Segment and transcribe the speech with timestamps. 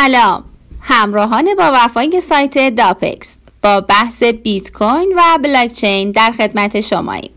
[0.00, 0.44] سلام.
[0.80, 7.30] همراهان با وفای سایت داپکس با بحث بیت کوین و بلاکچین در خدمت شماییم.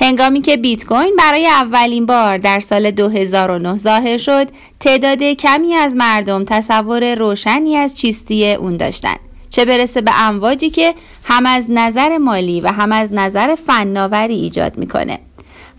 [0.00, 4.48] هنگامی که بیت کوین برای اولین بار در سال 2009 ظاهر شد
[4.80, 9.20] تعداد کمی از مردم تصور روشنی از چیستی اون داشتند.
[9.50, 10.94] چه برسه به امواجی که
[11.24, 15.18] هم از نظر مالی و هم از نظر فناوری ایجاد می‌کنه.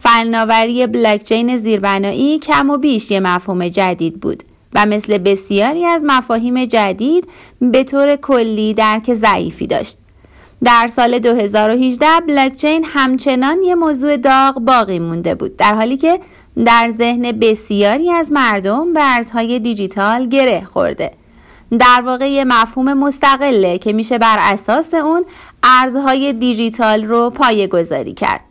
[0.04, 4.44] فناوری بلاکچین زیربنایی کم و بیش یه مفهوم جدید بود.
[4.74, 7.28] و مثل بسیاری از مفاهیم جدید
[7.62, 9.98] به طور کلی درک ضعیفی داشت.
[10.64, 16.20] در سال 2018 بلاکچین همچنان یه موضوع داغ باقی مونده بود در حالی که
[16.66, 21.12] در ذهن بسیاری از مردم ارزهای دیجیتال گره خورده.
[21.80, 25.26] در واقع یه مفهوم مستقله که میشه بر اساس اون
[25.64, 28.49] ارزهای دیجیتال رو پایه گذاری کرد.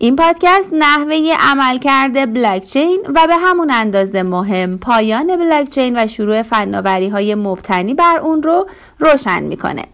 [0.00, 7.08] این پادکست نحوه عملکرد بلاکچین و به همون اندازه مهم پایان بلاکچین و شروع فناوری
[7.08, 8.66] های مبتنی بر اون رو
[8.98, 9.84] روشن می‌کنه.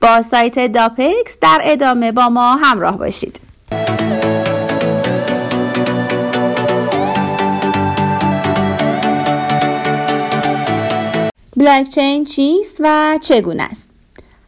[0.00, 3.40] با سایت داپکس در ادامه با ما همراه باشید.
[11.56, 13.93] بلاکچین چیست و چگونه است؟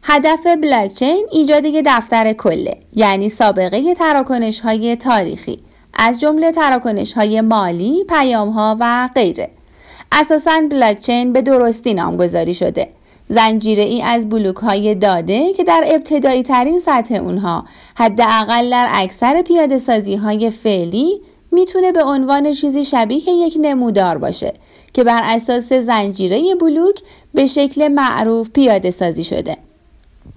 [0.09, 5.59] هدف بلاکچین ایجاد یک دفتر کله یعنی سابقه تراکنش های تاریخی
[5.93, 9.49] از جمله تراکنش های مالی، پیام ها و غیره.
[10.11, 12.87] اساساً بلاکچین به درستی نامگذاری شده.
[13.29, 19.41] زنجیره ای از بلوک های داده که در ابتدایی ترین سطح اونها حداقل در اکثر
[19.41, 21.21] پیاده سازی های فعلی
[21.51, 24.53] می‌تونه به عنوان چیزی شبیه یک نمودار باشه
[24.93, 26.99] که بر اساس زنجیره بلوک
[27.33, 29.66] به شکل معروف پیاده سازی شده.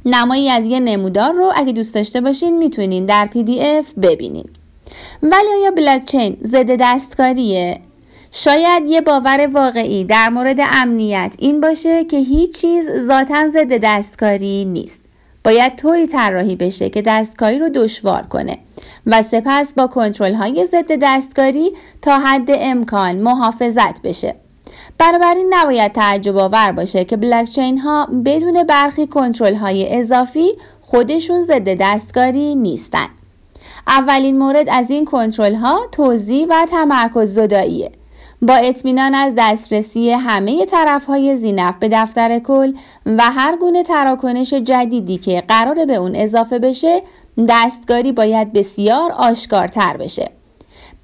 [0.05, 4.49] نمایی از یه نمودار رو اگه دوست داشته باشین می‌تونین در پی دی اف ببینین.
[5.23, 7.81] ولی آیا بلاکچین ضد دستکاریه؟
[8.33, 14.65] شاید یه باور واقعی در مورد امنیت این باشه که هیچ چیز ذاتا ضد دستکاری
[14.65, 15.01] نیست.
[15.45, 18.59] باید طوری طراحی بشه که دستکاری رو دشوار کنه
[19.07, 21.73] و سپس با کنترل های ضد دستکاری
[22.03, 24.35] تا حد امکان محافظت بشه.
[24.99, 31.69] بنابراین نباید تعجب آور باشه که بلاکچین ها بدون برخی کنترل های اضافی خودشون ضد
[31.81, 33.07] دستکاری نیستن.
[33.87, 37.91] اولین مورد از این کنترل ها توضیح و تمرکز زداییه.
[38.43, 42.73] با اطمینان از دسترسی همه طرف های زینف به دفتر کل
[43.07, 47.03] و هر گونه تراکنش جدیدی که قرار به اون اضافه بشه
[47.49, 50.40] دستکاری باید بسیار آشکارتر بشه.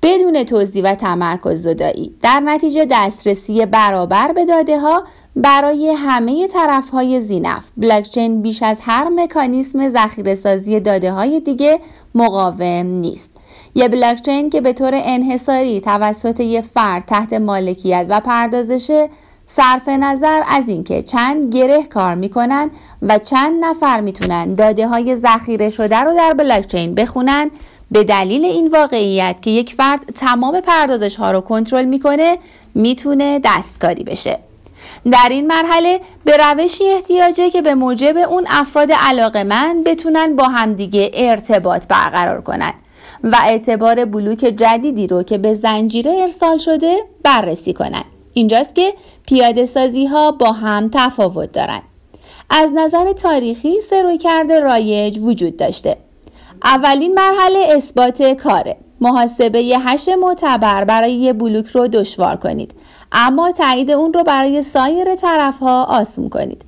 [0.03, 2.15] بدون توضیح و تمرکز زدایی.
[2.23, 5.05] در نتیجه دسترسی برابر به داده ها
[5.37, 7.65] برای همه طرف های زینف.
[7.77, 11.81] بلاکچین بیش از هر مکانیسم ذخیره سازی داده های دیگه
[12.15, 13.31] مقاوم نیست.
[13.75, 19.09] یه بلاکچین که به طور انحصاری توسط یه فرد تحت مالکیت و پردازشه
[19.47, 22.71] صرف نظر از اینکه چند گره کار می‌کنن
[23.03, 27.51] و چند نفر می‌تونن داده های ذخیره شده رو در بلاکچین بخونن
[27.91, 32.39] به دلیل این واقعیت که یک فرد تمام پردازش ها رو کنترل می‌کنه
[32.75, 34.39] می‌تونه دستکاری بشه.
[35.13, 40.45] در این مرحله به روشی احتیاجه که به موجب اون افراد علاقه من بتونن با
[40.45, 42.75] همدیگه ارتباط برقرار کنن
[43.25, 48.05] و اعتبار بلوک جدیدی رو که به زنجیره ارسال شده بررسی کنن.
[48.33, 48.95] اینجاست که
[49.27, 51.83] پیاده سازی ها با هم تفاوت دارن.
[52.51, 55.97] از نظر تاریخی سروی کرده رایج وجود داشته.
[56.67, 58.77] اولین مرحله اثبات کاره.
[59.01, 62.75] محاسبه یه هش معتبر برای یه بلوک رو دشوار کنید.
[63.13, 66.63] اما تایید اون رو برای سایر طرف ها آسون کنید.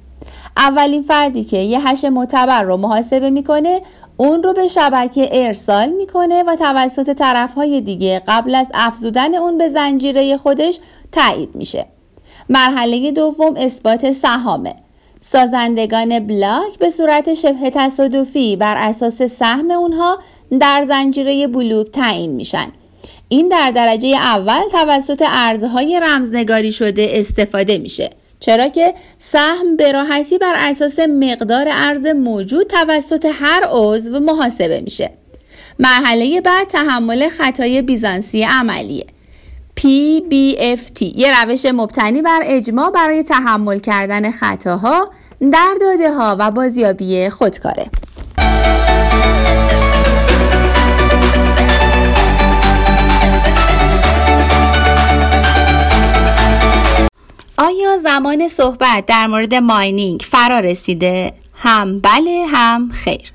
[0.56, 3.81] اولین فردی که یه هش معتبر رو محاسبه می‌کنه
[4.16, 9.59] اون رو به شبکه ارسال می‌کنه و توسط طرف های دیگه قبل از افزودن اون
[9.59, 10.78] به زنجیره خودش
[11.12, 11.86] تایید میشه.
[12.48, 14.75] مرحله دوم اثبات سهامه.
[15.21, 20.19] سازندگان بلاک به صورت شبه تصادفی بر اساس سهم اونها
[20.61, 22.73] در زنجیره بلوک تعیین میشن.
[23.28, 28.10] این در درجه اول توسط ارزهای رمزنگاری شده استفاده میشه.
[28.41, 35.10] چرا که سهم به راحتی بر اساس مقدار ارز موجود توسط هر عضو محاسبه میشه.
[35.78, 39.07] مرحله بعد تحمل خطای بیزانسی عملیه.
[39.78, 45.10] PBFT یه روش مبتنی بر اجماع برای تحمل کردن خطاها
[45.53, 47.91] در داده ها و بازیابی خودکاره.
[57.59, 63.33] آیا زمان صحبت در مورد ماینینگ فرا رسیده؟ هم بله هم خیر.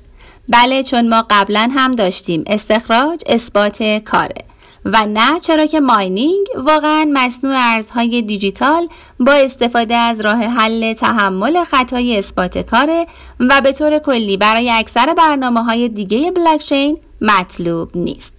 [0.48, 4.53] بله چون ما قبلا هم داشتیم استخراج اثبات کاره.
[4.84, 8.88] و نه چرا که ماینینگ واقعا مصنوع ارزهای دیجیتال
[9.20, 13.06] با استفاده از راه حل تحمل خطای اثبات کاره
[13.40, 18.32] و به طور کلی برای اکثر برنامه های دیگه بلاکچین مطلوب نیست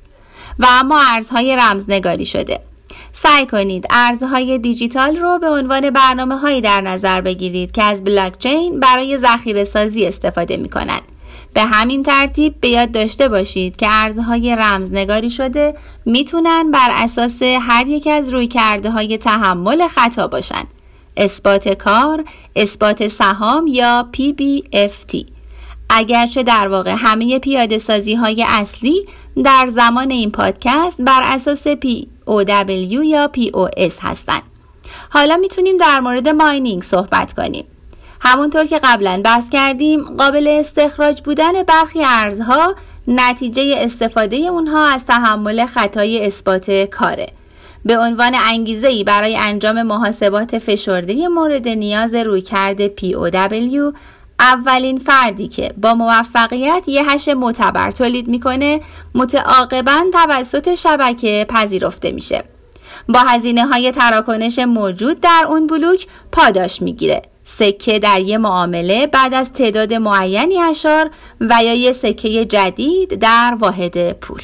[0.60, 2.60] و اما ارزهای رمزنگاری شده
[3.14, 8.80] سعی کنید ارزهای دیجیتال رو به عنوان برنامه هایی در نظر بگیرید که از بلاکچین
[8.80, 11.15] برای ذخیره سازی استفاده می کنند.
[11.56, 15.76] به همین ترتیب به یاد داشته باشید که ارزهای رمزنگاری شده
[16.06, 20.64] می‌تونن بر اساس هر یک از روی کرده های تحمل خطا باشن.
[21.18, 22.24] اثبات کار،
[22.56, 25.26] اثبات سهام یا PBFT.
[25.90, 29.06] اگرچه در واقع همه پیاده سازی های اصلی
[29.44, 34.44] در زمان این پادکست بر اساس POW یا POS هستند.
[35.10, 37.66] حالا می‌تونیم در مورد ماینینگ صحبت کنیم.
[38.26, 42.76] همونطور که قبلا بحث کردیم قابل استخراج بودن برخی ارزها
[43.08, 47.28] نتیجه استفاده اونها از تحمل خطای اثبات کاره.
[47.86, 53.96] به عنوان انگیزه ای برای انجام محاسبات فشرده مورد نیاز رویکرد POW
[54.40, 58.82] اولین فردی که با موفقیت یه هش معتبر تولید می‌کنه
[59.16, 62.44] متعاقبا توسط شبکه پذیرفته میشه.
[63.10, 67.22] با هزینه های تراکنش موجود در اون بلوک پاداش می‌گیره.
[67.48, 71.12] سکه در یه معامله بعد از تعداد معینی اشار
[71.42, 74.42] و یا یه سکه جدید در واحد پول.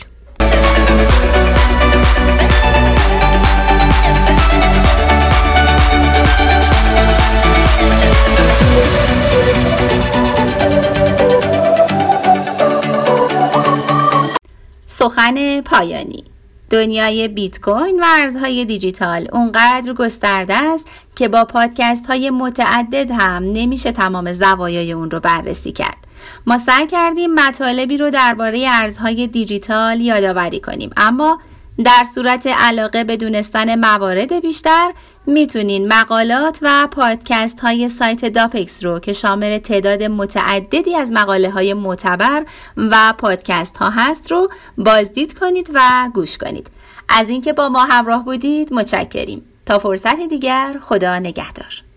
[14.87, 16.23] سخن پایانی.
[16.71, 20.85] دنیای بیت کوین و ارزهای دیجیتال اونقدر گسترده است
[21.15, 25.97] که با پادکست های متعدد هم نمیشه تمام زوایای اون رو بررسی کرد.
[26.45, 30.89] ما سعی کردیم مطالبی رو درباره ارزهای دیجیتال یادآوری کنیم.
[30.97, 31.39] اما
[31.83, 34.91] در صورت علاقه به دونستن موارد بیشتر
[35.27, 41.73] می‌تونین مقالات و پادکست های سایت داپکس رو که شامل تعداد متعددی از مقاله های
[41.73, 42.45] معتبر
[42.77, 46.67] و پادکست ها هست رو بازدید کنید و گوش کنید.
[47.09, 49.50] از اینکه با ما همراه بودید متشکریم.
[49.71, 51.90] تا فرصت دیگر خدا نگهدار.